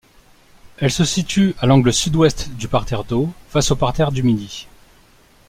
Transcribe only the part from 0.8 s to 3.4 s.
se situe à l'angle sud-ouest du parterre d'Eau,